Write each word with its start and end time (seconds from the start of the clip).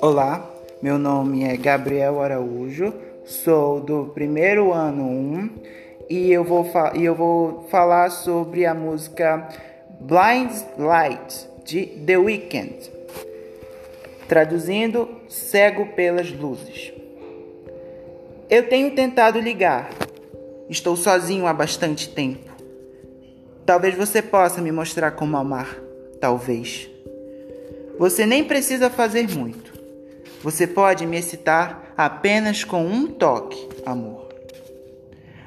Olá, 0.00 0.48
meu 0.80 0.98
nome 0.98 1.42
é 1.44 1.56
Gabriel 1.56 2.20
Araújo, 2.20 2.94
sou 3.24 3.80
do 3.80 4.12
primeiro 4.14 4.72
ano 4.72 5.02
1 5.02 5.50
e 6.08 6.30
eu 6.30 6.44
vou, 6.44 6.70
e 6.94 7.04
eu 7.04 7.14
vou 7.16 7.64
falar 7.70 8.10
sobre 8.10 8.66
a 8.66 8.72
música 8.72 9.48
Blind 9.98 10.52
Light 10.78 11.48
de 11.64 11.86
The 11.86 12.18
Weeknd, 12.18 12.92
traduzindo 14.28 15.08
Cego 15.28 15.86
pelas 15.96 16.30
Luzes. 16.30 16.92
Eu 18.48 18.68
tenho 18.68 18.94
tentado 18.94 19.40
ligar, 19.40 19.90
estou 20.70 20.94
sozinho 20.96 21.46
há 21.48 21.52
bastante 21.52 22.08
tempo. 22.08 22.51
Talvez 23.64 23.94
você 23.94 24.20
possa 24.20 24.60
me 24.60 24.72
mostrar 24.72 25.12
como 25.12 25.36
amar, 25.36 25.76
talvez. 26.20 26.88
Você 27.98 28.26
nem 28.26 28.44
precisa 28.44 28.90
fazer 28.90 29.28
muito. 29.28 29.72
Você 30.42 30.66
pode 30.66 31.06
me 31.06 31.18
excitar 31.18 31.92
apenas 31.96 32.64
com 32.64 32.84
um 32.84 33.06
toque, 33.06 33.68
amor. 33.86 34.28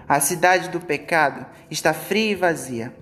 A 0.07 0.19
cidade 0.19 0.69
do 0.69 0.79
pecado 0.79 1.45
está 1.69 1.93
fria 1.93 2.31
e 2.31 2.35
vazia. 2.35 2.93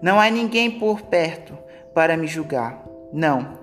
Não 0.00 0.18
há 0.18 0.30
ninguém 0.30 0.78
por 0.78 1.02
perto 1.02 1.56
para 1.94 2.16
me 2.16 2.26
julgar. 2.26 2.82
Não, 3.12 3.58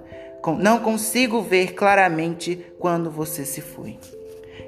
não 0.59 0.79
consigo 0.79 1.41
ver 1.41 1.73
claramente 1.73 2.65
quando 2.77 3.09
você 3.09 3.45
se 3.45 3.61
foi. 3.61 3.97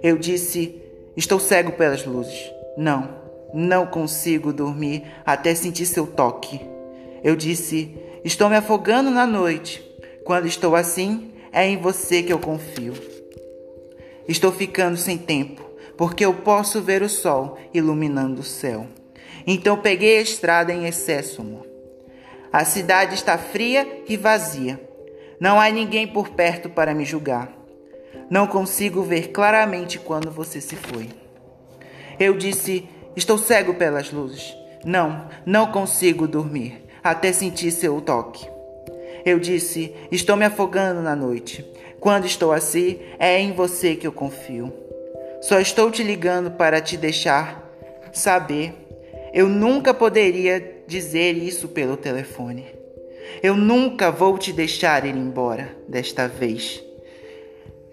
Eu 0.02 0.18
disse: 0.18 0.82
Estou 1.16 1.40
cego 1.40 1.74
pelas 1.74 2.06
luzes. 2.06 2.52
Não, 2.78 3.23
não 3.54 3.86
consigo 3.86 4.52
dormir 4.52 5.04
até 5.26 5.54
sentir 5.54 5.86
seu 5.86 6.08
toque. 6.08 6.60
Eu 7.24 7.36
disse: 7.36 7.96
Estou 8.24 8.50
me 8.50 8.56
afogando 8.56 9.10
na 9.12 9.28
noite. 9.28 9.84
Quando 10.26 10.48
estou 10.48 10.76
assim, 10.76 11.32
é 11.52 11.68
em 11.68 11.78
você 11.78 12.24
que 12.24 12.34
eu 12.34 12.40
confio. 12.40 12.94
Estou 14.28 14.52
ficando 14.52 14.98
sem 14.98 15.18
tempo, 15.18 15.64
porque 15.98 16.26
eu 16.26 16.34
posso 16.34 16.82
ver 16.82 17.02
o 17.02 17.10
sol 17.10 17.58
iluminando 17.74 18.42
o 18.42 18.44
céu. 18.44 18.88
Então 19.46 19.78
peguei 19.78 20.18
a 20.18 20.22
estrada 20.22 20.74
em 20.74 20.86
excesso. 20.86 21.44
A 22.52 22.64
cidade 22.64 23.16
está 23.16 23.38
fria 23.38 24.04
e 24.08 24.16
vazia. 24.16 24.80
Não 25.40 25.60
há 25.60 25.70
ninguém 25.70 26.08
por 26.08 26.30
perto 26.30 26.70
para 26.70 26.94
me 26.94 27.04
julgar. 27.04 27.52
Não 28.30 28.48
consigo 28.48 29.04
ver 29.04 29.30
claramente 29.30 30.00
quando 30.00 30.32
você 30.32 30.62
se 30.62 30.76
foi. 30.76 31.10
Eu 32.20 32.38
disse: 32.38 32.88
Estou 33.16 33.38
cego 33.38 33.74
pelas 33.76 34.12
luzes. 34.12 34.56
Não, 34.84 35.28
não 35.46 35.72
consigo 35.72 36.28
dormir 36.28 36.84
até 37.04 37.32
sentir 37.32 37.72
seu 37.72 38.00
toque. 38.02 38.48
Eu 39.26 39.40
disse: 39.40 39.94
Estou 40.12 40.36
me 40.36 40.46
afogando 40.46 41.02
na 41.02 41.16
noite. 41.16 41.66
Quando 42.00 42.26
estou 42.26 42.52
assim, 42.52 43.00
é 43.18 43.40
em 43.40 43.54
você 43.54 43.96
que 43.96 44.06
eu 44.06 44.12
confio. 44.12 44.74
Só 45.42 45.60
estou 45.60 45.90
te 45.90 46.04
ligando 46.04 46.52
para 46.52 46.82
te 46.82 46.98
deixar 46.98 47.64
saber. 48.12 48.74
Eu 49.34 49.48
nunca 49.48 49.94
poderia 49.94 50.84
dizer 50.88 51.38
isso 51.38 51.68
pelo 51.68 51.96
telefone. 51.96 52.66
Eu 53.42 53.56
nunca 53.56 54.12
vou 54.12 54.38
te 54.38 54.52
deixar 54.52 55.06
ir 55.06 55.16
embora 55.16 55.76
desta 55.88 56.28
vez. 56.28 56.84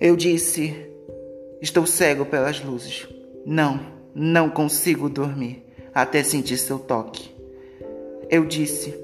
Eu 0.00 0.16
disse: 0.16 0.74
Estou 1.60 1.86
cego 1.86 2.24
pelas 2.24 2.60
luzes. 2.60 3.08
Não, 3.46 3.99
não 4.14 4.48
consigo 4.48 5.08
dormir 5.08 5.64
até 5.94 6.22
sentir 6.22 6.56
seu 6.56 6.78
toque. 6.78 7.30
Eu 8.28 8.46
disse: 8.46 8.94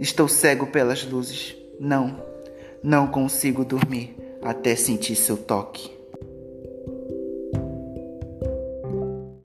Estou 0.00 0.28
cego 0.28 0.66
pelas 0.66 1.04
luzes. 1.04 1.56
Não, 1.78 2.22
não 2.82 3.06
consigo 3.06 3.64
dormir 3.64 4.16
até 4.42 4.74
sentir 4.76 5.16
seu 5.16 5.36
toque. 5.36 5.93